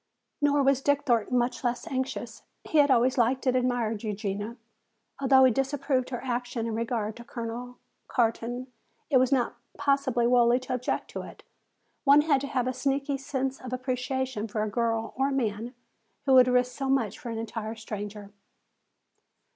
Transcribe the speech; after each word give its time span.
Nor 0.41 0.63
was 0.63 0.81
Dick 0.81 1.03
Thornton 1.05 1.37
much 1.37 1.63
less 1.63 1.85
anxious. 1.85 2.41
He 2.63 2.79
had 2.79 2.89
always 2.89 3.19
liked 3.19 3.45
and 3.45 3.55
admired 3.55 4.01
Eugenia. 4.01 4.57
Although 5.19 5.43
he 5.43 5.51
disapproved 5.51 6.09
her 6.09 6.23
action 6.23 6.65
in 6.65 6.73
regard 6.73 7.15
to 7.17 7.23
Colonel 7.23 7.77
Carton, 8.07 8.65
it 9.11 9.17
was 9.17 9.31
not 9.31 9.57
possible 9.77 10.27
wholly 10.27 10.59
to 10.61 10.73
object 10.73 11.11
to 11.11 11.21
it. 11.21 11.43
One 12.03 12.21
had 12.21 12.41
to 12.41 12.47
have 12.47 12.65
a 12.65 12.73
sneaking 12.73 13.19
sense 13.19 13.61
of 13.61 13.71
appreciation 13.73 14.47
for 14.47 14.63
a 14.63 14.69
girl 14.71 15.13
or 15.17 15.29
man 15.29 15.75
who 16.25 16.33
would 16.33 16.47
risk 16.47 16.75
so 16.75 16.89
much 16.89 17.19
for 17.19 17.29
an 17.29 17.37
entire 17.37 17.75
stranger. 17.75 18.31